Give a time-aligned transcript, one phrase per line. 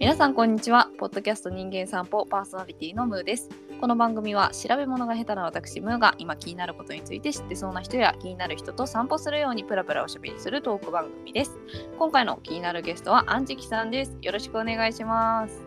[0.00, 0.88] 皆さんこんにちは。
[0.96, 3.50] ポッドキャスト人間散歩パーソナリティのムーです。
[3.82, 11.58] この番組は調べ物が下手な私ムーが今気になることについて知ってそうな人や気になる人と散歩するようにプラプラおしゃべりするトーク番組です。
[11.98, 14.16] 今回の気になるゲストはアンジキさんです。
[14.22, 15.62] よろしくお願いします。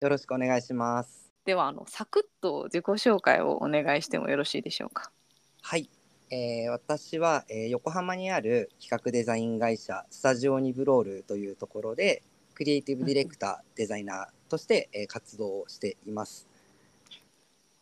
[0.00, 1.30] よろしくお願いします。
[1.44, 5.10] ではあのサクッと自己紹介をお願いしてもよろしいでしょうか？
[5.60, 5.90] はい、
[6.30, 12.22] えー私は、えー横浜にある企画デザイン会社スタジオニブロールというところで
[12.54, 16.46] クリエイティブディレクター、デザイナーとして、えー活動をしています。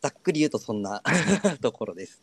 [0.01, 1.01] ざっくり言うとそんな
[1.61, 2.21] ところです。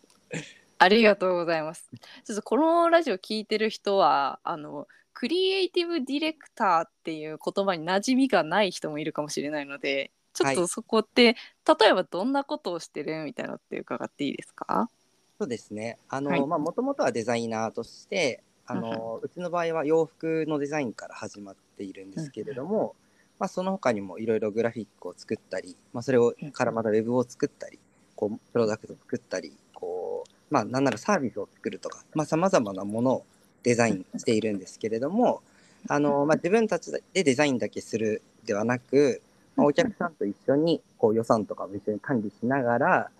[0.79, 1.91] ありがとうございます。
[2.25, 11.37] ちょっとこのラジオ聞いてる人はあのクリエイティブディレクターっていう言葉に馴染みがない人もいるかもしれないのでちょっはいとそこって、
[11.67, 14.89] 例えばどんなことをしてるみたいなのって伺っていいですか？
[15.39, 15.99] そうですね。
[16.09, 16.47] あの、はい。
[16.47, 22.95] まあもともとはデザイナーとしてあの、うちの場合は洋服のデザインから始まっているんですけれども、
[23.39, 27.79] まあその他にもいろいろグラフィックを作ったり、まあそれをうんからまたウェブを作ったり、
[28.17, 33.27] こうプロダクトを作ったり、こうまあなんならサービスを作るとか、まあ様々なものを
[33.63, 35.43] デザインしているんですけれども、
[35.89, 39.21] あのまあ自分たちでデザインだけするではなく、
[39.57, 43.11] まあお客さんと一緒にこう予算とかも一緒に管理しながら、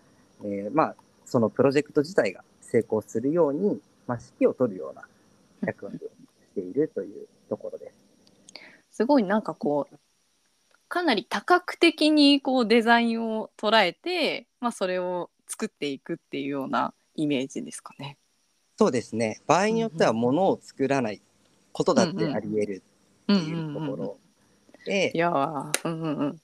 [0.43, 5.03] えーまあそのプロジェクト自体が成功するように、まあ、指揮を取るような
[5.67, 6.07] 役割をし
[6.55, 7.95] ているというところです。
[8.91, 9.97] すごいなんかこう
[10.89, 18.17] かなり多角的にこうデザインを捉えて、まあ、それを作っていくっていうようなイメージですかね。
[18.77, 19.41] そうですね。
[19.47, 21.21] 場合によっては物を作らない
[21.73, 22.83] ことだってあり得る
[23.25, 24.17] っていうところ
[24.85, 26.41] でい、やーうんうんうん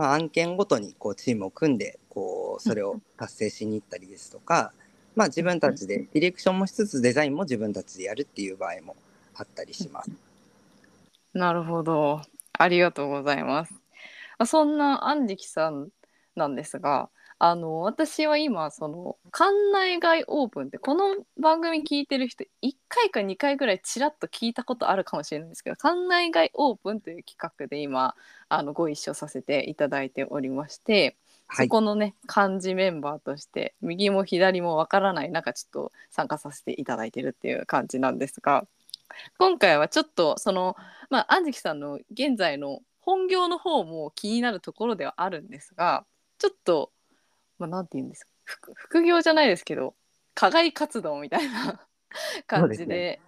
[0.00, 4.72] まあ、案件ごとにこうチームを組んでこうそれを達成しに行ったりですとか、
[5.14, 8.96] まあ、自分たちでディレクションもしつつデザインも自分たちでやるっていう場合も
[9.34, 10.10] あったりします。
[11.34, 12.22] なるほど。
[12.54, 13.74] ありがとうございます。
[14.38, 15.88] あそんな安食さん
[16.34, 17.10] なんですが、
[17.42, 28.14] あの私は今その館内外オープンってこの番組聞いてる人1回か2回ぐらいちらっと聞いたことあるかもしれないんですけど館内外オープンという企画で今
[28.50, 31.66] あのご一緒させていただいておりまして、はい。
[31.66, 38.66] そこのね幹事メンバーとして右も左もわからない中ちょっと参加させていただいてるっていう感じなんですが
[39.38, 40.76] 今回はちょっとその
[41.08, 46.04] まあ安食さんの現在の本業の方も気になるところではあるんですが
[46.40, 46.90] ちょっと、
[47.60, 49.94] まあ、なんて言うんですか副副業じゃないですけど
[50.34, 51.86] 課外活動みたいな
[52.46, 53.20] 感じでそうで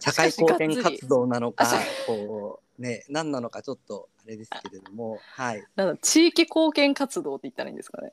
[0.00, 1.66] 社会貢献活動なのか
[2.06, 5.64] こうね、何なのかちょっとあれですけれども、はい。
[5.74, 8.12] なんだ地域貢献活動って言ったらいいんですかね。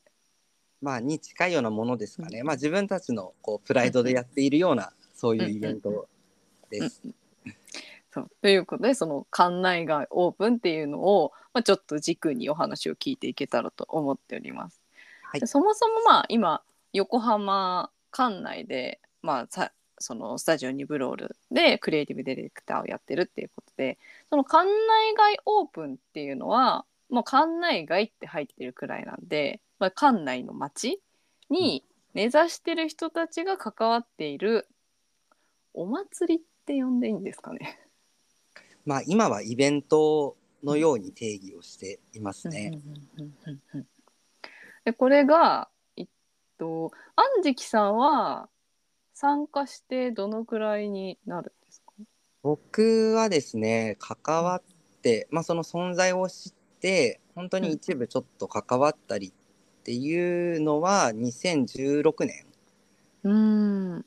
[0.81, 2.43] まあ、に近いようなものですかね。
[2.43, 6.07] まあ、自分たちのこうプライドでやっているような、そういうイベント
[6.69, 7.01] です。
[8.11, 14.84] そうということでその館内外オープンっていうのを、まあ、ちょっと軸にお話を聞いていけたらと思っております。
[15.35, 16.62] はいでそもそもまあ今
[16.94, 23.97] 横浜館内で、まあ、さそのスタジオニブロールでクリエイティブディレクターをやってるっていうことで
[24.29, 31.01] その館内外オープンっていうのはもう館内外って入ってるくらいなんで、まあ、館内の街
[31.50, 34.67] に根ざしてる人たちが関わっている
[35.73, 37.78] お祭りって呼んでいいんですかね？
[38.85, 42.72] まあ、今はイベントのように定義をしていますね。
[43.17, 43.88] うんうんうんうんうん
[44.85, 46.07] でこれが、えっ
[46.57, 48.47] と、安食さんは
[49.13, 51.91] 参加してどのくらいになるんですか？
[52.44, 54.62] 僕はですね、関わっ
[55.01, 62.46] て、まあ、その存在を知って、本当に一部ちょっと関わったりっていうのは2016年。
[63.23, 63.34] うー
[63.97, 64.06] ん。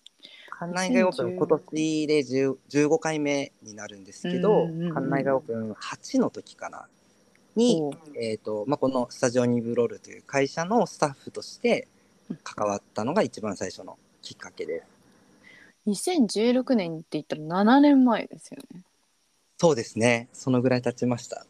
[0.60, 6.88] 館内外オープン今年で10 15回目になるんですけど、館内外オープン8の時かな
[7.56, 7.82] に、
[8.14, 11.88] えーとまあ、このスタジオニブロールという会社のスタッフとして
[12.42, 14.98] 関わったのが一番最初のきっかけです。
[15.88, 18.82] 2016年って言ったら7年前ですよね。
[19.56, 20.28] そうですね。
[20.32, 21.46] そのぐらい経ちました。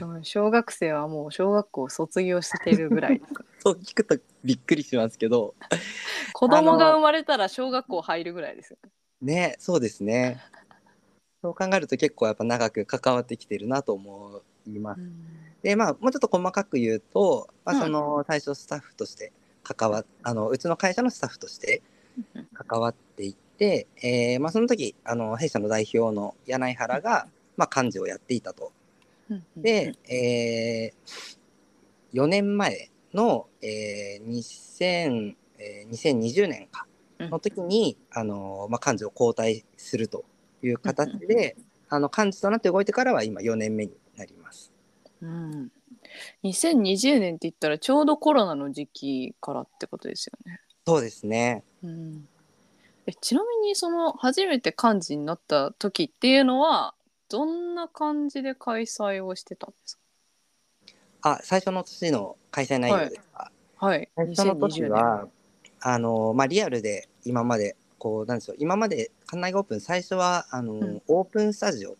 [0.00, 3.20] うん小学生はもう小学校卒業してるぐらい。
[3.60, 5.54] そう聞くとびっくりしますけど、
[6.32, 8.90] 子供が生まれたら小学校入るぐらいですよね。
[9.20, 10.40] ね、そうですね。
[11.42, 15.00] そう考えると結構やっぱ長く関わってきてるなと思います。
[15.62, 17.82] で、まあ、もうちょっと細かく言うと、まあ、うん。
[17.82, 19.32] その最初スタッフとして
[19.62, 21.82] 関わっ、あの、うちの会社のスタッフとして
[22.52, 28.72] 関わっていって、えーまあ、その時、あの、弊社の代表の柳原が、まあ、幹事をやっていたと。
[29.56, 36.86] で、えー、4年前の、えー、2000えー2020年か
[37.18, 37.30] うん。
[37.30, 40.24] の時に、あのまあ、幹事を交代すると
[40.62, 41.56] いう形で、
[41.88, 44.72] あの幹事となって動いてからは今4年目になります。
[45.20, 45.72] うん、
[46.42, 50.60] 2020年って言ったらちょうどコロナの時期からってことですよね。
[50.86, 51.62] そうですね。
[51.82, 52.28] うん、
[53.06, 56.94] えちなみにその初めて幹事になった時っていうのは
[57.28, 59.98] どんな感じで開催をしてたんです
[61.22, 63.50] あ、最初の年の開催内容ですか。
[63.78, 65.26] かはい最初の年は、
[65.80, 71.96] あの、まあ、リアルで今まで、こう、なんでしょう、今まで館内がオープン、最初は、あの、んオープンスタジオ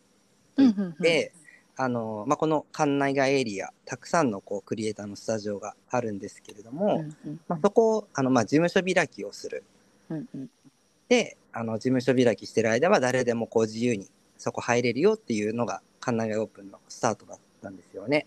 [0.57, 1.33] うんうんうんで、
[1.77, 9.65] あの、まあ、この館内外エリア、たくさんのこうクリエイターのスタジオがあるんですけれども、うんうんまあ、そこを、あの、まあ、事務所開きをする。
[10.11, 10.51] うんうん
[11.07, 18.27] で、あの、事務所開きしてる間は誰でもこう自由にそこ入れるよっていうのが、館内外オープンのスタートだったんですよね。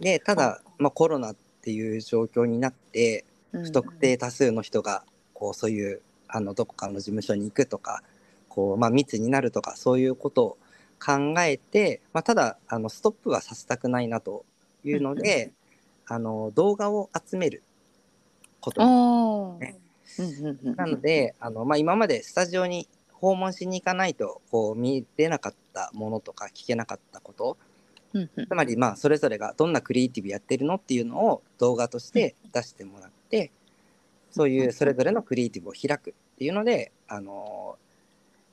[0.00, 5.02] で、ただ、まあ、コロナっていう状況になって、うん不特定多数の人が
[5.34, 8.02] こうそういうあのどこかの事務所に行くとか
[8.48, 10.58] こう、まあ、密になるとかそういうことを
[11.04, 14.44] 考えて、まあ、ただあのストップはさせたくないなと
[14.84, 15.52] いうので、
[16.06, 17.62] あの動画を集める
[18.60, 19.78] ことね。
[20.76, 27.56] なのであの、まあ、今までスタジオに訪問しに行かないとこう見れなかったものとか聞けなかったこと
[28.12, 28.46] うんうん。
[28.46, 33.52] つまりまあそれぞれがどんなクリエイティブやってるのっていうのを動画として出してもらって
[34.30, 37.76] そういうそれぞれのクリエイティブを開くっていうのであの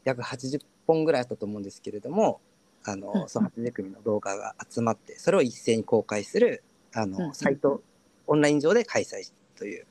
[0.03, 2.39] 約80本ぐらいあったと思うんですけれども
[2.83, 2.99] あうん。
[3.01, 6.63] のその80組の動画が集まってそれを一斉に公開する
[6.93, 7.11] あうん。
[7.11, 7.81] のサイト
[8.25, 9.85] オンライン上で開催という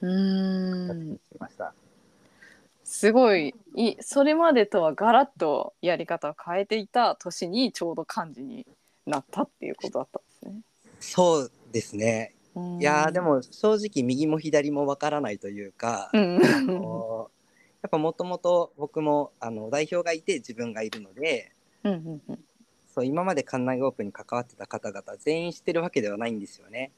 [0.00, 1.20] うーん。
[2.84, 3.54] すごい。
[3.74, 8.66] いそれまでとはガラッとやり方を変えていた年にちょうど幹事に
[9.06, 10.60] なったっていうことだったんですね。
[11.00, 12.34] そうですね。
[12.54, 12.80] うん。
[12.80, 17.30] いやーで、も正直右も左もわからないというか、うん、あの
[17.82, 21.52] やっぱもともと僕もあの代表がいて自分がいるので
[21.84, 22.44] うんうんうん。
[22.94, 26.92] そう今まで館内オープンに関わってた方々全員知ってるわけではないんですよね。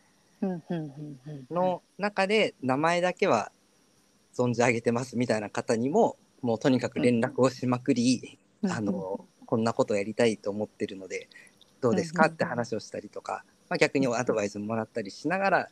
[1.51, 3.51] の中で名前だけは
[4.37, 11.29] 存じ上げてますみたいな方にももうとにかく連絡をしまくり、うんあのこんなことやりたいと思ってるので
[11.81, 12.27] どうですか？
[12.27, 15.69] うんって話をしたりとか、まあ、逆にアドバイスもらったりしながら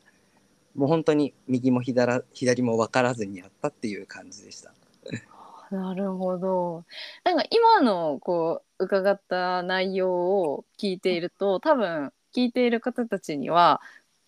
[0.75, 4.73] もう本当に右も左左も分からずにやったっていう感じでした。
[5.71, 6.85] なるほど。
[7.25, 13.81] なんか今のこう伺った内容を聞いていると多分聞いている方たちには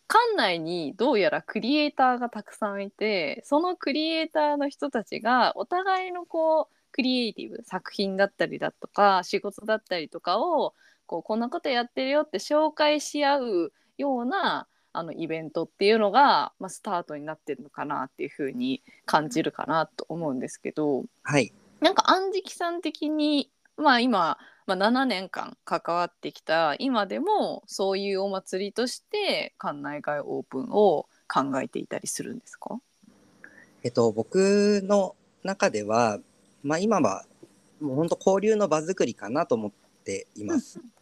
[0.08, 10.74] 館内にどうやらクリエイターがたくさんいてそのクリエイターの人たちがお互いのこうクリエイティブ作品だったりだとか仕事だったりとかを
[11.06, 21.04] こうこんなことやってるよって紹介し合うようなあのイベントっていうのが、まあ、スタートになってるのかなっていうふうに感じるかなと思うんですけど。
[21.24, 21.52] はい。
[21.80, 32.78] なんか安食さん的に、まあ、今、まあ、7年間関わってきた今でもそういうお祭りとして館内外オープンを考えていたりするんですか？
[33.82, 36.18] えっと、僕の中では、
[36.62, 37.26] まあ、今は
[37.80, 39.72] もう本当交流の場作りかなと思っ
[40.04, 40.80] ています。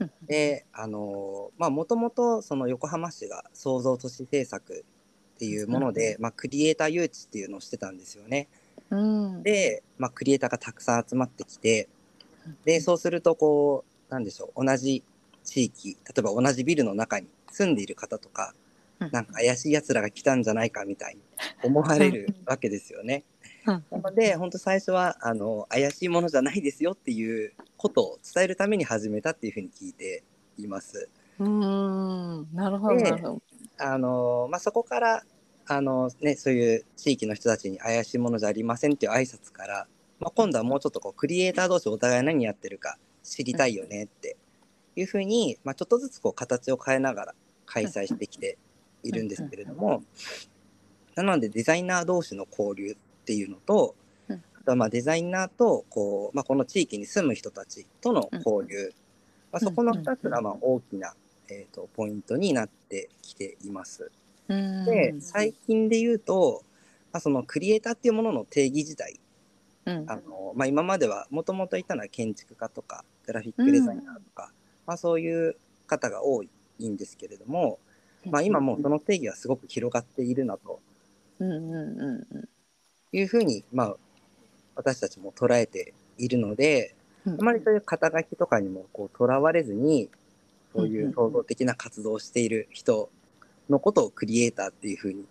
[0.00, 0.10] うん。
[0.26, 4.84] で、あのまあもともとその横浜市が創造都市政策
[5.36, 8.48] っていうもので、まあ、クリエイター誘致っていうのをしてたんですよね。
[8.90, 9.42] うん。
[9.42, 11.88] で、まあ、クリエイターがたくさん集まってきて
[12.64, 15.02] でそうするとこうなんでしょう同じ
[15.44, 18.54] 地域例えば同じビルの中に住んでいる方とか
[18.98, 21.22] なんか怪しい奴らが来たんじゃないかみたいに
[21.62, 23.24] 思われるわけですよね。
[23.66, 30.24] うんなので本当最初はあの怪しいものじゃないですよっていうことを伝えるために始めたっていうふうに聞いて
[30.58, 31.08] います。
[31.38, 33.42] うんなるほどでなるほど。
[33.78, 35.24] あのまあ、そこから
[35.66, 39.86] あの、ね、そういう地域の人たちに怪しいものじゃありませんっていう挨拶から、
[40.18, 44.36] まあ、今度はもうちょっとこうクリエイター同士お互い何やってるか知りたいよねって
[44.96, 48.58] いうふうに、まあ、ちょっとずつこう形を変えながら開催してきて
[49.02, 50.02] いるんですけれども
[51.14, 52.96] なのでデザイナー同士の交流
[53.30, 53.94] っていうのと
[54.28, 54.42] うん。
[54.54, 58.92] あとはまあデザイナーとこう、まあ、この地域に住む人たちとの交流、
[59.52, 61.14] まあ、そこの2つがまあ大きな、
[61.48, 64.10] えー、とポイントになってきています。
[64.48, 64.84] うん。
[64.84, 66.64] で最近で言うと、
[67.12, 69.20] まあ、そのクリエイターっていうものの定義自体。
[69.86, 70.10] うん。
[70.10, 74.50] あの、まあ、今まではもともといたのは建築家とかグラフィックデザイナーとか、
[74.88, 75.54] まあ、そういう
[75.86, 76.48] 方が多い
[76.88, 77.78] んですけれども、
[78.26, 80.80] まあ、今もうその定義はすごく広がっているなと。
[81.38, 82.48] うんうんうんうん
[83.12, 83.96] いうふうに、まあ、
[84.76, 86.94] 私たちも捉えているので
[87.26, 87.40] うん。
[87.40, 90.08] あまりそういう肩書きとかにもこうとらわれずに
[90.74, 93.10] そういう創造的な活動をしている人
[93.68, 95.24] のことをクリエイターっていうふうに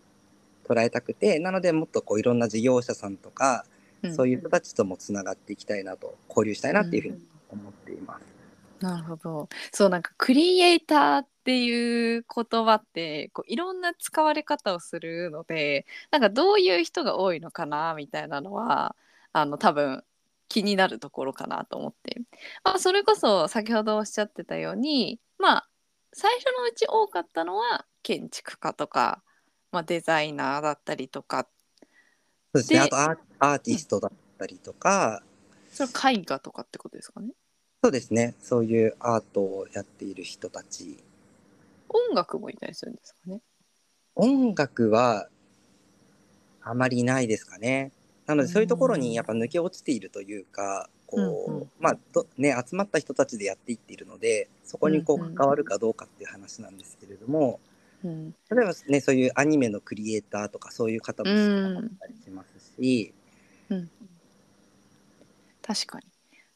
[0.68, 3.66] 捉えたくてなのでもっとこういろんな事業者さんとか、
[4.04, 4.16] うん。
[4.16, 7.20] そういう人たちともつながっていきたいなと交流したいなっていうふうに
[7.50, 8.39] 思っています。
[8.82, 9.50] なるほど。
[9.74, 18.96] そうなんかクリエイターっていう言葉ってこういろんな使われ方をするのでなんかどういう人が多いのかなみたいなのは
[19.34, 20.04] あの多分
[20.48, 22.22] 気になるところかなと思って、
[22.64, 25.70] まあ、それこそ先ほどおっしゃってたようにまあ
[26.14, 29.22] 最初のうち多かったのは建築家とか、
[29.72, 31.48] まあ、デザイナーだったりとか
[32.54, 32.80] そうですね。
[32.80, 35.22] であとアーアーティストだったりとか、
[35.70, 37.30] それ絵画とかってことですかね
[37.82, 38.36] そうですね。
[38.42, 40.98] そういうアートをやっている人たち。
[41.88, 43.42] 音楽もいたりするんですかね。
[44.16, 45.30] 音楽は
[46.62, 47.92] あまりないですかね。
[48.26, 57.60] なのでそういうところにやっぱ抜け落ちているというか、こう、うんうんまあどね集まった人たちでやっていっているので、そこにこう関わるかどうかっていう話なんですけれども、
[58.04, 63.14] うん例えばねそういうアニメのクリエイターとかそういう方も少なかったりしますし、
[63.70, 63.90] うん、
[65.62, 66.06] 確かに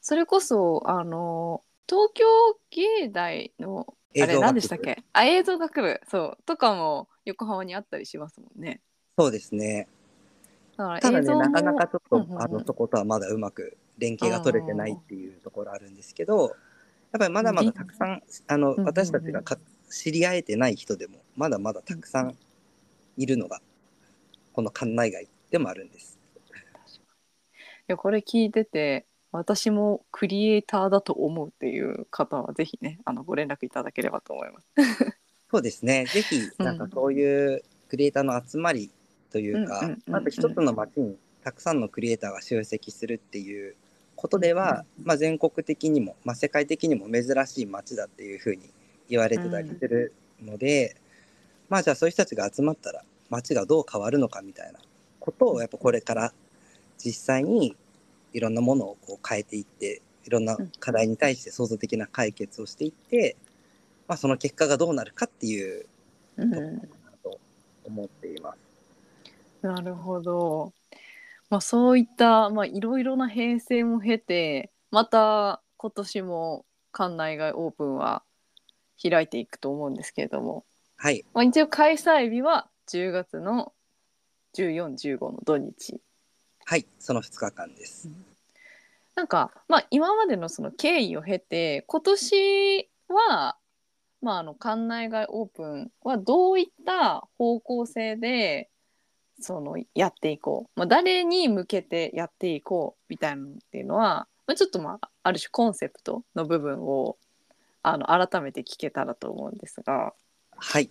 [0.06, 2.24] それこそあの東京
[2.70, 3.86] 芸大の
[4.20, 5.02] あれ何でしたっけ？
[5.14, 6.00] あ映像学部。
[6.06, 6.38] そう。
[6.44, 8.82] とかも横浜にあったりしますもんね。
[9.18, 9.88] そうですね。
[10.76, 12.42] だからただね映像もなかなかちょっと、うんうんうん。
[12.42, 16.52] あのそことはまだうまく連携が取れてないっていうところあるんですけど、やっ
[17.18, 19.56] ぱりまだまだたくさんあのうんうん私たちがか
[19.88, 22.36] 知り合えてない人でもまだまだたくさん
[23.16, 23.62] いるのが
[24.52, 26.18] この館内外でもあるんです。
[26.90, 27.00] い
[27.88, 29.06] やこれ聞いてて
[29.38, 34.66] 私もクリエイターだと思うっていう方はぜひねあのご連絡いただければと思います。
[35.50, 36.06] そうですね。
[36.06, 38.90] ぜひなんかそういうクリエイターの集まり
[39.30, 43.76] というかうんうんうんう、んあと一つの街にたくさんのクリエイターが集積するっていう
[44.16, 48.70] ことでは、まあ、全国的にも、まあ、世界的にも珍しい街だっていうふうに
[49.08, 50.96] 言われてたりするので、
[51.68, 54.78] まあじゃあそういう人たちが集まったら街がどう変わるのかみたいな
[55.20, 56.32] ことをやっぱこれから
[56.98, 57.76] 実際に
[58.34, 63.36] いろんなものをこう変えていっていろんな課題に対して創造的な解決をしていって、
[64.08, 65.86] まあ、その結果がどうなるかっていう
[66.36, 67.40] うんところかなと
[67.84, 68.58] 思っています。
[69.62, 70.72] なるほど。
[71.48, 78.24] まあそういったまあいろいろな編成も経てまた今年も館内外オープンは
[79.00, 80.64] 開いていくと思うんですけれども、
[80.96, 83.72] はい、まあ、一応開催日は10月の
[84.56, 86.00] 1415の土日。
[86.66, 88.08] はい、その2日間です。
[89.14, 93.56] なんかまあ今までのその経緯を経て今年は
[94.22, 98.70] まああの館内外オープンはどういった方向性で
[99.40, 107.16] そのやっていこう、まあ、誰に向けてやっていこうみたいなのっていうのは、まあ、ちょっとまあある種コンセプトの部分を
[107.82, 110.14] あの改めて聞けたらと思うんですが。
[110.56, 110.88] はい、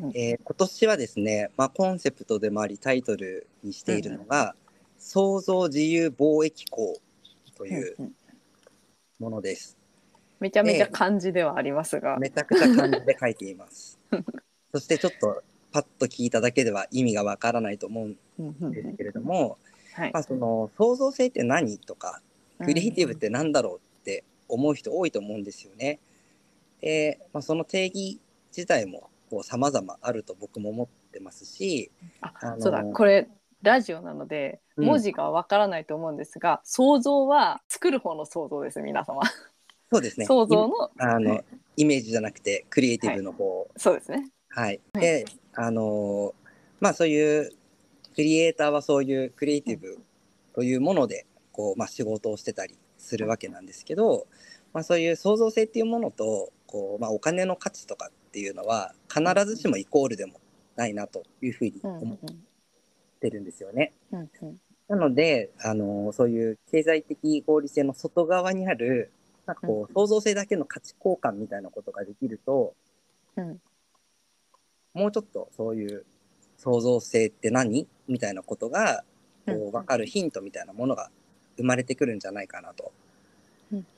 [0.00, 0.10] うん。
[0.14, 4.54] えー今年はですね、まあ、コンセプトでもありタイトルにしているのが
[4.98, 7.00] 「創造自由貿易港」
[7.56, 7.96] という
[9.18, 9.76] ものです。
[10.40, 13.98] めちゃめちゃ漢字ではありますが、めちゃくちゃ漢字で書いています。
[14.72, 19.58] そしてちょっとパッと聞いただけでは意味がわからないと思うんですけれども、
[19.94, 20.12] はい。
[20.12, 22.22] まあ、その創造性って何とか
[22.64, 25.98] クリエイティブって何だろうって思う人多いと思うんですよね。
[26.80, 28.20] で、まあ、その定義
[28.56, 31.90] 自体もこう様々あると僕も思ってますし、
[32.20, 32.84] ああのーそうだ。
[32.84, 33.28] これ
[33.62, 34.86] ラジオなのでうん。
[34.86, 39.22] 文字がわからないと思うんですが、想像は作る方の想像です皆様、
[39.90, 40.26] そうですね。
[40.26, 41.44] 想像のあの、はい。
[41.78, 44.30] イメージじゃなくてクリエイティブの方、そうですね。
[44.50, 44.80] はい。
[44.92, 45.02] はい。
[45.02, 45.24] で、
[45.54, 46.48] あのー
[46.80, 47.50] まあそういう
[48.14, 49.98] クリエイターはそういうクリエイティブ
[50.54, 54.26] というものでこうまあ仕事をしてたりするわけなんですけど、
[54.72, 60.40] まあそういう創造性っていうものとこうまあお金の価値とかっていうのは必ずしもイコールでも
[60.76, 61.88] ないなというふうにう。
[61.88, 62.18] んうん思
[63.18, 63.92] ってるんですよね。
[64.12, 64.60] うんうん。
[64.86, 69.10] なので、あのそういう経済的合理性の外側にある
[69.44, 72.74] なんかこう創造性だけの価値交換みたいなことができると、
[73.36, 73.60] うん。
[74.94, 76.04] もうちょっとそういう
[76.56, 77.88] 創造性って何？
[78.06, 79.04] みたいなことが
[79.46, 81.10] こう分かるヒントみたいなものが
[81.56, 82.92] 生まれてくるんじゃないかなと。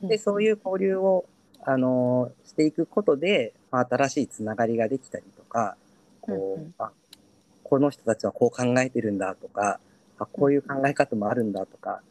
[0.02, 1.26] でそういう交流を、
[1.62, 5.76] あのしていくことで、まあ、新しいつながりができたりとか
[6.20, 6.74] こう、うんうん。
[6.78, 6.90] あ
[7.70, 9.78] この人たちはこう考えてるんだとか
[10.18, 12.02] あこういう考え方もあるんだとか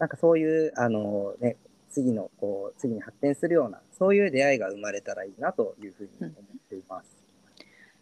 [0.00, 1.56] なんかそういう、あのね、
[1.90, 6.32] 次のこう次に発展するようなそういう出会いが生まれたらいいなというふうに思っ
[6.68, 7.16] ています。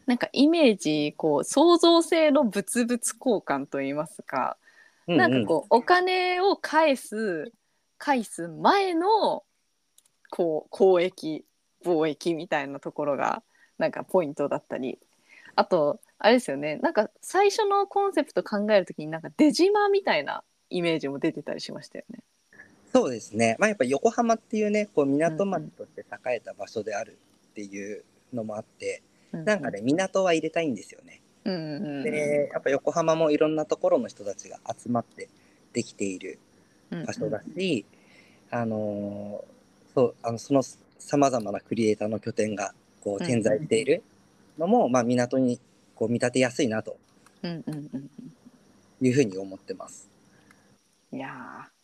[0.07, 4.57] なんかイメージこう創造性の物々交換といいますか、
[5.09, 7.53] なんかこうお金を返す
[7.99, 9.43] 返す前の
[10.31, 11.45] こう交易
[11.85, 13.43] 貿易みたいなところが
[13.77, 14.99] なんかポイントだったり
[15.57, 22.21] あとあれですよねなんか最初のコンセプト考えるときになんか出島みたいなイメージも出てたりしましたよね。
[22.93, 23.57] そうですね。
[23.59, 27.19] まあやっぱ横浜っていうね、こう港町として栄えた場所である
[27.51, 31.21] っていうのもあって、なんかね、港は入れたいんですよね。
[31.45, 35.29] うんうんうん、で、やっぱ横浜もいろんなところの人たちが集まって
[35.73, 36.39] できている
[37.07, 37.85] 場所だし、
[38.51, 39.59] あのー
[39.95, 40.63] そう、あのその
[40.99, 42.73] 様々なクリエイターの拠点が
[43.03, 44.03] こう点在している
[44.59, 45.59] のも、まあ港に
[45.99, 46.97] こう見立てやすいなと
[47.43, 48.11] うんうんうんうん
[49.01, 50.09] いうふうに思ってます。
[51.13, 51.79] いやー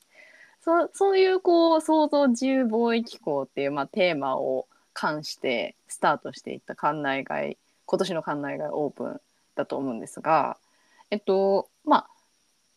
[0.61, 9.21] そうそういうこう創造自由貿易港っていう、まあ、テーマを冠してスタートしていった館内外今年の館内外オープン
[9.57, 10.57] だと思うんですが
[11.11, 12.07] えっとまあ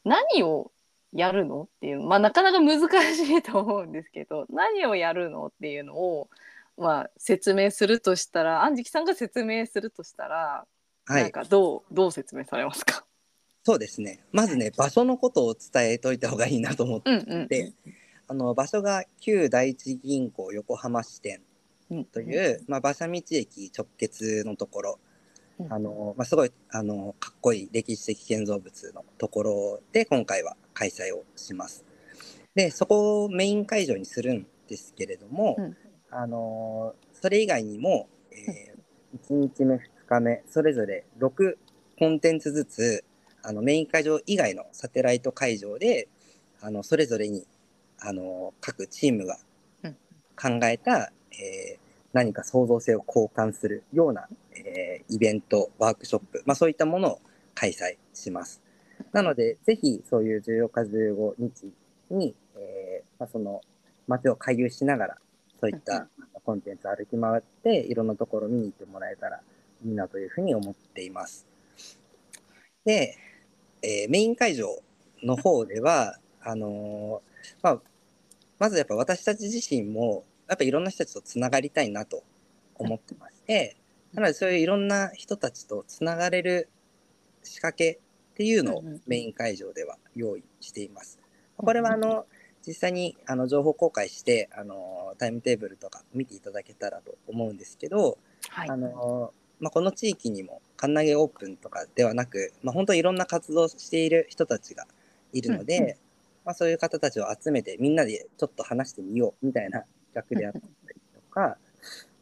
[0.03, 0.71] 何を
[1.13, 2.81] やるのっていうまあなかなか難
[3.15, 6.29] しいと思うんですけど何をやるのっていうのを、
[6.77, 10.65] まあ、説明するとしたら安食さんが説明するとしたら、
[11.07, 11.31] なんはい。
[11.31, 13.05] かどうどう説明されますか？
[13.63, 14.23] そうですね。
[14.31, 17.73] まずね、場所のことを伝えといた方がいいなと思って、うんうんで
[18.29, 21.41] あの場所が旧第一銀行横浜支店
[21.89, 22.05] うん。
[22.05, 24.99] という、まあ、馬車道駅直結のところ、
[25.59, 25.71] うん。
[25.73, 31.85] あの、まあ、すごい、あの、かっこいい歴史的建造物のところで今回は開催をします。
[32.53, 35.77] で、そこをメイン会場にするんですけれども、うん。
[36.09, 41.57] あの、それ以外にも、えー、1日目、2日目、それぞれ6
[41.97, 43.03] コンテンツずつ、
[43.43, 46.07] あの、メイン会場以外のサテライト会場で、
[46.61, 47.45] あの、それぞれに、
[47.99, 49.37] あの、各チームが
[49.83, 49.97] うん
[50.35, 57.21] 考えた、えー何か創造性を交換するような、えーイベント、ワークショップ、まあそういったものを
[57.53, 58.61] 開催します。
[59.11, 61.71] なので、ぜひそういう14日15日
[62.09, 63.61] に、えーまあ、その
[64.07, 65.17] 街を回遊しながら、
[65.59, 66.07] そういった
[66.43, 69.41] コンテンツ歩き回って、いろんなところ見に行ってもらえたら
[69.85, 71.47] いいなというふうに思っています。
[72.85, 73.17] で、
[73.81, 74.81] えーメイン会場
[75.23, 77.81] の方では、あのーまあ、
[78.59, 82.23] まずやっぱ私たち自身も、やっぱいろんな人たちとつながりたいなと
[82.75, 83.77] 思ってまして、
[84.13, 86.69] なのでそういういろんな人たちとつながれる
[87.43, 87.99] 仕掛け
[88.33, 91.19] っていうのをメイン会場では用意しています。
[91.57, 92.25] これはあの、
[92.65, 98.17] 実際にあの情報公開して、あの、タイムテーブルとか見ていただけたらと思うんですけど、
[98.49, 104.85] はいあの、まあ、この地域にも、カンナゲオープンとかではなく、まあ、本当にいろんな活動をしている人たちが
[105.33, 105.97] いるので、うんう
[106.45, 111.57] まあ、そういう方たちを集めて、みんなでちょっと話してみようみたいな企画であったりとか、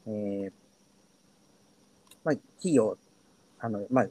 [0.08, 0.52] えー
[2.26, 2.98] まあ、企業、
[3.60, 4.08] あの、まあ、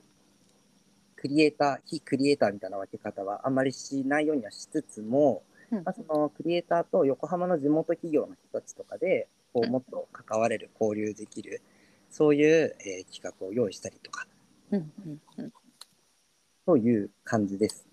[1.17, 5.83] クリエイター、非クリエイターみたいな分け方はあんまりしないようにはしつつも、うん。
[5.85, 9.73] まあ、そのクリエイターと横浜の地元企業の人たちとかで、こううん。
[9.73, 11.61] もっと関われる、交流できる、
[12.15, 14.29] そういう、えー企画を用意したりとか、
[14.71, 15.53] うんうんうん
[16.65, 17.87] という感じです。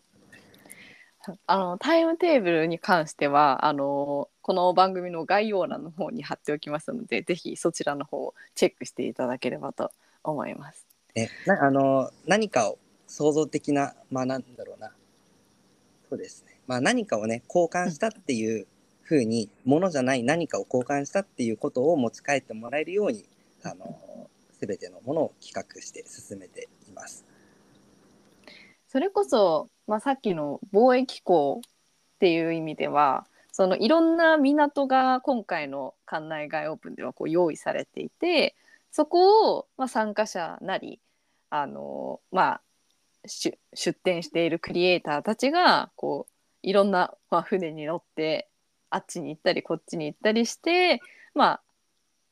[1.45, 9.91] あのタイムテーブルに関してはあのこの番組の概要欄の方に貼っておきますのでぜひそちらの方をチェックしていただければと
[10.23, 10.88] 思います。
[11.15, 14.91] ね、なあの何かを創造的な、まあなんだろうな、
[16.10, 18.67] そうですね、まあ、何かをね、交換したっていう
[19.01, 23.25] ふうに、ものじゃない何かを交換したっていうことを持ち帰ってもらえるように、
[23.63, 23.99] あの
[24.62, 27.26] 全てのものを企画して進めています。
[28.88, 38.56] それこそ、まあ、さっきの貿易港っていう意味ではそのいろんな港が今回の館内外オープンではこう用意されていて
[38.91, 41.00] そこを、まあ、参加者なり
[41.50, 42.62] あの、まあ、
[43.26, 48.50] 出出展しているクリエイターたちがこういろんな、まあ、船に乗って
[48.89, 51.02] あっちに行ったりこっちに行ったりして、
[51.34, 51.62] まあ、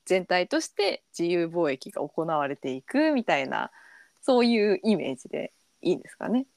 [0.09, 3.69] 全体として自由貿易が行われていくみたいな
[4.21, 6.47] そういうイメージでいいんですかね。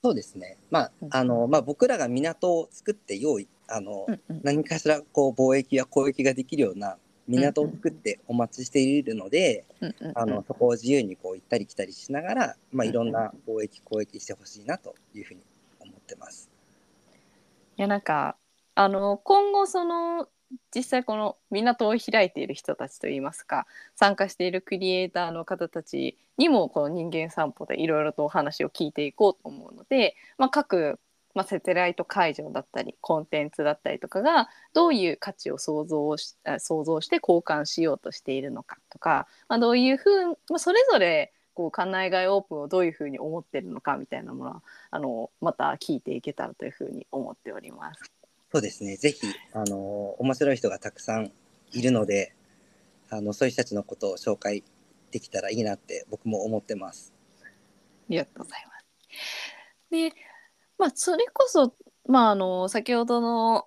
[0.00, 0.58] そうですね。
[0.70, 15.40] まあうん、あの、まあ、僕らが港を作って用意、あの、うんうん何かしらこう貿易や交易ができるような港を作ってお待ちしているので、うんうんうんあのそこを自由にこう行ったり来たりしながら、まあ、うんいろんな貿易交易してほしいなというふうに
[15.80, 16.48] 思ってます。
[17.76, 18.36] いやなんか
[18.76, 20.28] あの今後その
[20.74, 30.98] 実際この港を開いている人たちといいますか参加しているクリエイターの方たちにもこの人間散歩でいろいろとお話を聞いていこうと思うので、まあ、各、
[31.34, 48.23] まあ、セテライト会場だったりコンテンツだったりとかがどういう価値を想像し想像して交換しようとしているのかとか、まあ、どういうふう、まあ、それぞれこう館内外オープンをどういうふうに思ってるのかみたいなものはあのまた聞いていけたらというふうに思っております。
[48.54, 48.94] そうですね。
[48.94, 51.32] ぜひ、あの、面白い人がたくさん
[51.72, 52.36] いるので、
[53.10, 54.62] あの、そういう人たちのことを紹介
[55.10, 57.12] できたらいいなって僕も思ってます。
[57.42, 57.46] あ
[58.08, 58.86] りがとうございます。
[59.90, 60.12] で、
[60.78, 61.74] まあ、それこそ、
[62.06, 63.66] まあ、あの先ほどの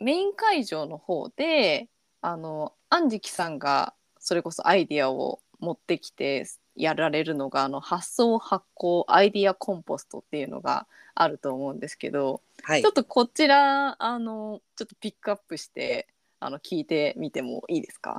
[0.00, 1.88] メイン会場の方で
[2.20, 6.44] あの安食さんがそれこそアイディアを持ってきて
[6.78, 12.82] やられるのがあの発想発酵アイディアコンポストっていうのがあると思うんですけど、はい。
[12.82, 16.06] ちょっとこちらあのちょっとピックアップして
[16.40, 18.16] あの聞いてみてもいいですか？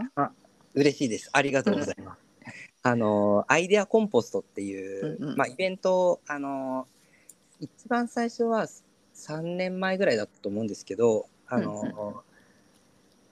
[0.74, 1.30] 嬉しいです。
[1.34, 2.20] ありがとうございます。
[2.84, 5.38] あのアイデアコンポストっていう、うんうん。
[5.38, 6.88] まあイベントあの
[7.60, 8.68] 一番最初は
[9.16, 12.14] 3年前ぐらいだったと思うんですけど、あの、うん。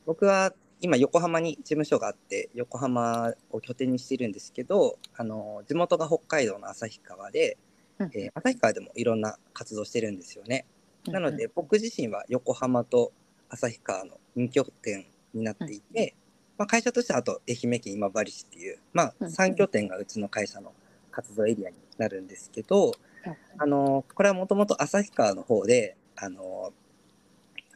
[0.05, 7.57] 僕は今横浜に事務所があって横浜を拠点にしているんですけど、あの地元が北海道の旭川で、
[7.99, 8.11] うん。
[8.13, 10.65] えー旭川でもいろんな活動してるんですよね。
[11.07, 13.11] なので、僕自身は横浜と
[13.49, 16.15] 旭川の2拠点になっていて、
[16.57, 20.73] まあ、会社としてはあと愛媛県今治市っていう、まあ、うん3拠点がうちの会社の
[21.11, 22.87] 活動エリアになるんですけど、
[23.25, 23.35] うん。
[23.57, 26.71] あのこれはもともと旭川の方であの、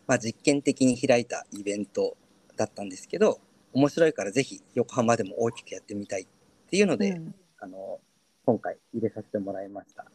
[0.06, 2.18] まあ、実験的に開いたイベント
[2.62, 3.40] だったんですけど
[3.74, 6.26] 面白いからぜひ横浜でも大きくやってみたいっ
[6.70, 7.36] ていうので、うん。
[7.60, 8.00] あの
[8.46, 10.06] 今回入れさせてもらいました。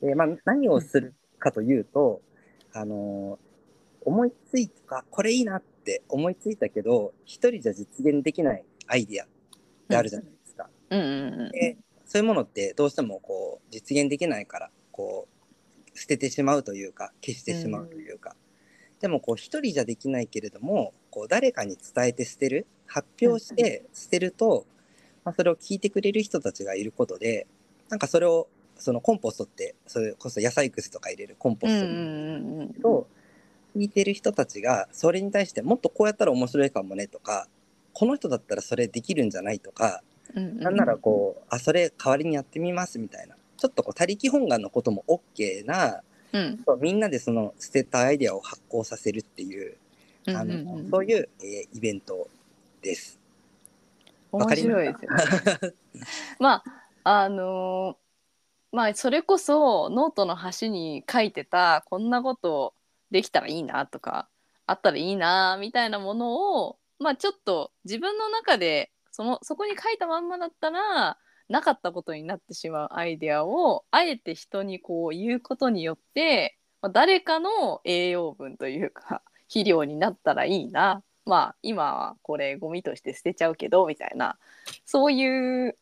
[0.00, 2.20] でまあ、何をするかというと、
[2.72, 3.38] あの
[4.02, 9.28] 思いついたこれいいなって思いついたけど一人じゃ実現できないアイディアっ
[9.88, 10.68] てあるじゃないですか。
[10.90, 11.00] うん。
[11.00, 15.26] うんうんでそういうものってどうしてもこう実現できないからこ
[15.92, 18.36] う捨ててしまうというか消してしまうというか、
[19.00, 24.66] でもこう一人じゃできないけれどもこう誰かに伝えて捨てる発表して捨てると、
[25.24, 27.46] まあ、それを聞いてくれる人たちがいることで
[27.88, 33.08] なんかそれをそのコンポストってそれこそ野菜くずとか入れるコンポストと
[33.74, 37.48] 聞いてる人たちがそれに対してもっとこうやったら面白いかもねとか
[37.94, 40.02] この人だったらそれできるんじゃないとか
[40.34, 43.36] うなんならこう、あ、それ代わりにやってみますみたいな。
[43.56, 46.02] ちょっとこう、他力本願のことも OK な、
[46.32, 46.64] うん。
[46.80, 49.76] みんなでその捨てたアイデアを発行させるっていう、
[50.28, 52.28] あの、うんうんうんそういう、えーイベント
[52.82, 53.18] です。
[54.32, 55.74] 面白いですよね。
[56.38, 56.62] ま
[57.02, 58.06] ああのー
[58.72, 62.74] まあそれこそノートの端に書いてたこんなこと
[63.10, 64.28] できたらいいなとか
[64.66, 71.16] あったらいいなみたいなものをまあちょっと自分の中でそのそこに書いたまんまだったら
[71.48, 81.02] なかったことになってしまうアイデアをあえて人にこう言うことによって、まあ、誰かの栄養分というか肥料になったらいいな。
[81.24, 84.38] まあ今はこれゴミとして捨てちゃうけどみたいな。
[84.84, 85.76] そういう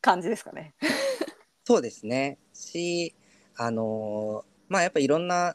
[0.00, 0.74] 感じですかね。
[1.64, 2.38] そうですね。
[2.52, 3.14] し、
[3.56, 5.54] あのーまあやっぱいろんな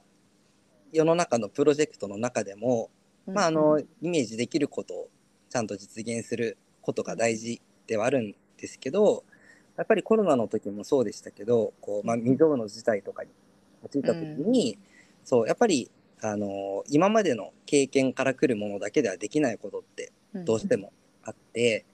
[0.91, 2.91] 世の中のプロジェクトの中でも、
[3.25, 5.09] まああの、イメージできることを
[5.49, 9.23] ちゃんと実現することが大事ではあるんですけど、
[9.75, 13.31] やっぱりコロナの時もそうでしたけど、こう、まあ未曾有の事態とかに
[13.83, 14.77] 陥った時に、
[15.23, 15.89] そう、やっぱり、
[16.21, 20.91] あのー今までの経験から来るものだけではできないことってどうしても
[21.23, 21.85] あって、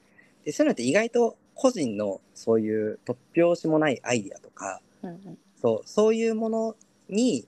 [0.45, 5.37] で、そういうのって意外と個人のそういう突拍子もないアイディアとか、うんうん。
[5.61, 6.75] そう、そういうもの
[7.09, 7.47] に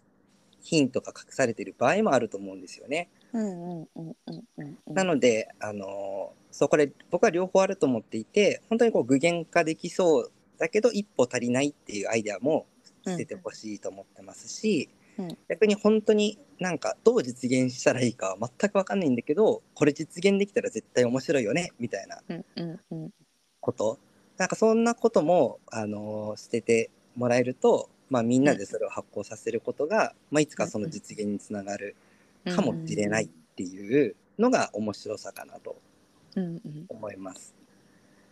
[0.62, 3.10] ヒントが隠されている場合もあると思うんですよね。
[3.34, 4.94] うんうんうんうんうんうん。
[4.94, 12.66] なので、あのそう、これ僕は両方あると思っていて、本当にこう具現化できそうだけど一歩足りないっていうアイデアも
[13.06, 15.05] 捨ててほしいと思ってますし、うん
[15.48, 23.12] 逆に本当になんかどう実現したらいいかは全くわかんないんだけど、これ実現できたら絶対面白いよね、みたいなうんうんうん。
[23.60, 24.00] こと。
[24.38, 31.96] なんかそんなことも、あの捨ててもらえると、まあ、みんなでそれを発行させることが、まあ、いつかその実現につながる
[32.46, 35.76] かもしれないっていうのが面白さかなと
[36.36, 36.86] うんうん。
[36.90, 37.56] 思います。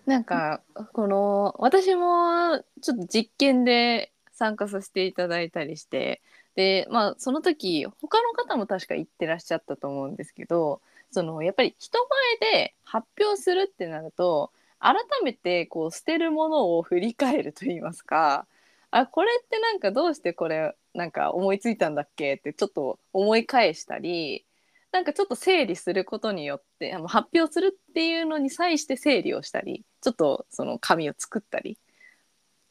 [0.05, 6.21] なんかこの私もちょっと実験で参加させていただいたりして
[6.55, 11.99] でまあその時他の方も確か言ってらっしゃったと思うんですけどそのやっぱり人
[12.41, 18.45] 前で発表するってなると改めてこう捨てるものを振り返ると言いますか
[18.91, 24.45] あこれってなんかどうしてこれなんか思いついたんだっけってちょっと思い返したり
[24.91, 31.79] なんかちょっと整理することによってあの発表するっていうのに際して整理をしたりちょっとその紙を作ったり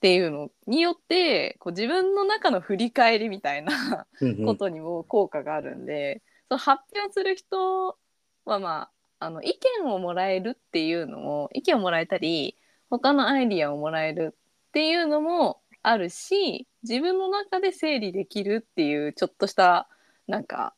[0.02, 7.96] っていうのによってこう自分の中の振り返りみたいなうんうん ことにも効果があるんで、その発表する人
[8.44, 12.58] はまああの意見をもらえるっていうのも意見をもらえたり
[12.90, 14.36] 他のアイディアをもらえる
[14.68, 19.88] っていうのもあるし自分の中で整理できるっていうちょっとした
[20.26, 20.74] なんか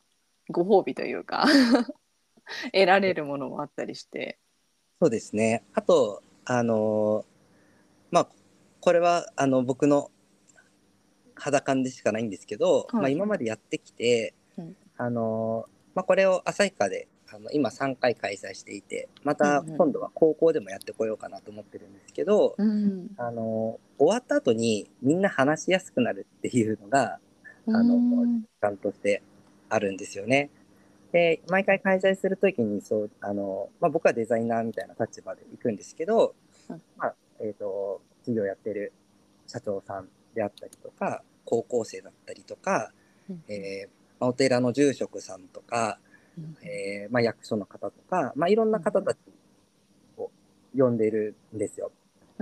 [0.50, 1.46] ご褒美というか
[2.74, 4.38] 得られるものもあったりして。
[5.00, 5.64] そうですね。
[5.72, 7.24] あと、あの
[8.10, 8.28] まあ、
[8.85, 10.11] これはあの僕の
[11.35, 12.97] 肌感でしかないんですけど、はい。
[12.97, 14.77] まあ、今までやってきて、うん。
[14.99, 23.09] あのまあ、これを旭川であの今3回開催していてまた今度は高校でもやってこようかなと思ってるんですけど、うん。
[23.16, 27.20] あの終わった後にみんな話しやすくなるっていうのが
[27.66, 28.44] あのうん
[28.77, 29.23] として
[29.70, 30.51] あるんですよね。
[31.11, 36.35] で毎回開催するときにそうあの、まあ、僕はデザイナーみたいな立場で行くんですけど、
[36.68, 36.83] うん。
[36.99, 38.92] まあえー、と事業やってる
[39.46, 42.90] 社長さんであったりとか高校生だったりとか、
[43.48, 43.88] えー
[44.20, 45.98] まあお寺の住職さんとか、
[46.62, 49.18] えーまあ、役所の方とか、まあ、いろんな方たち
[50.16, 50.30] を
[50.76, 51.90] 呼んでるんですよ。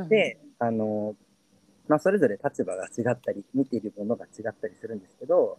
[0.09, 1.15] で、あの、
[1.89, 5.57] まあ、それぞれ立場が違ったり、見ているものが違ったりするんですけど、やっ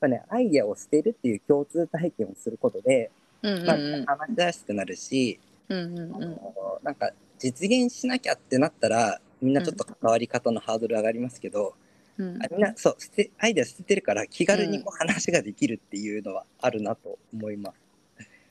[0.00, 3.10] ぱね、アイデアを捨てるっていう共通体験をすることで、
[3.42, 6.30] うんうんまあ、うん話しやすくなるし、うんうんあうん。
[6.30, 11.74] のなんか実現しなきゃってなったら、みんなちょっと関わり方のハードル上がりますけど、
[12.16, 17.82] うんあみんな、そう、捨て、アイデア捨ててるから気軽にこう話ができるっていうのはあるなと思います。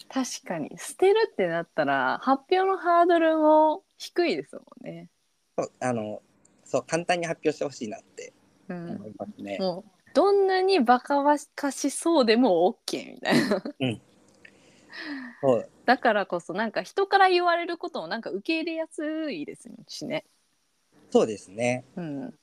[0.10, 5.10] 確かに捨てるってなったら発表のハードルも低いですもんね。
[5.58, 6.22] そうあの、
[6.66, 8.34] そう、簡単に発表してほしいなって
[8.68, 9.58] うん思いますね。
[9.60, 13.64] もうどんなにバカバカしそうでも OK みたいな。
[15.42, 20.26] そうだからこそなんか人から言われることもなんか受け入れやすいですしね。
[21.12, 21.86] そうですね。
[21.96, 22.34] うん。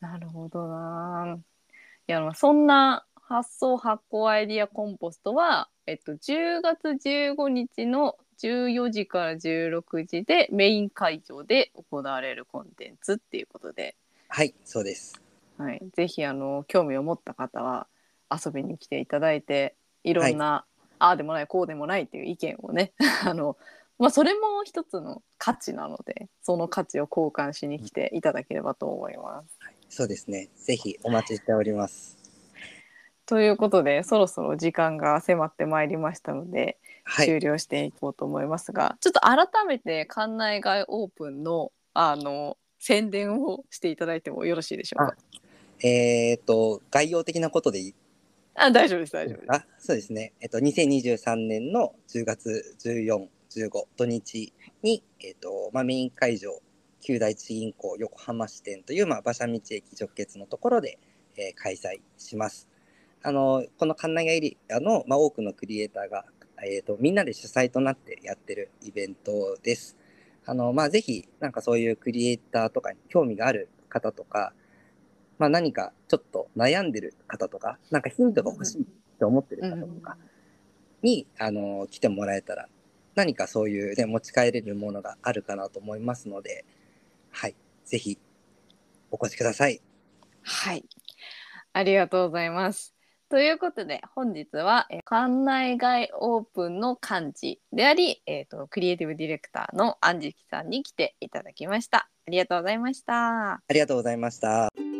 [0.00, 1.38] なるほどな。
[2.06, 13.96] いやまあそんな発想発酵アイディアコンポストは、えっと、10月15日の14時から16時でメイン会場で行われるコンテンツっていうことで、
[14.28, 15.22] はい、そうです。
[15.56, 17.86] はい、ぜひあの興味を持った方は
[18.30, 20.66] 遊びに来ていただいていろんな、
[20.98, 22.92] ああでもないこうでもないっていう意見をね
[23.24, 23.56] あの、
[23.98, 29.58] まあ、それも一つの価値なのでその価値を交換しに来ていただければと思います。
[29.88, 30.48] そうですね。
[30.56, 32.18] ぜひお待ちしております。
[33.26, 37.26] ということでそろそろ時間が迫ってまいりましたので、はい。
[37.26, 45.16] 終了していこうと思いますがちょっと改めて館内外オープンのあの宣伝をしていただいてもよろしいでしょうか？
[45.80, 47.94] えっ、と、概要的なことでいい？
[48.54, 49.52] あ大丈夫です大丈夫です。
[49.52, 50.32] あそうですね。
[50.40, 56.60] えっ、と、2023年の10月14、15土日に、えっ、と、まあ、メイン会場、
[57.00, 60.98] 旧第一銀行横浜支店という、まあ、馬車道駅直結のところで、
[61.36, 62.68] えー開催します。
[63.22, 66.24] あの、この館内外エリアの、まあ、多くのクリエイターが、
[66.64, 69.96] えっ、と、みんなで主催となってやってるイベントです。
[70.46, 74.52] あの、まあ、ぜひ、なんかそういうクリエイターとかに興味がある方とか、
[75.38, 78.84] まあ、何かちょっと悩んでる方とか、なんかヒントが欲しいっ
[79.18, 80.16] て思ってる方とか
[81.02, 82.68] に、あの、来てもらえたら、
[83.14, 86.64] 何かそういうね、持ち帰れるものがあるかなと思いますので、
[87.30, 87.54] はい。
[87.84, 88.18] ぜひ、
[89.10, 89.80] お越しください。
[90.42, 90.84] はい。
[91.72, 92.94] ありがとうございます。
[93.30, 102.08] ということで本日はえー館内外オープンの幹事であり、えー、とクリエイティブディレクターの安食さんに来ていただきました。
[102.26, 103.54] ありがとうございました。
[103.54, 104.93] ありがとうございました。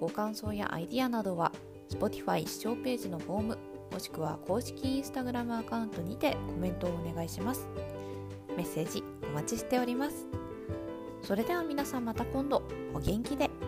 [0.00, 1.52] ご感想やアイディアなどは
[1.90, 3.58] Spotify 視聴ページのフォーム
[3.90, 7.66] もしくは公式 Instagram アカウントにてコメントをお願いします。
[8.56, 10.26] メッセージお待ちしております。
[11.22, 12.62] それでは皆さんまた今度。
[12.94, 13.67] お元気で。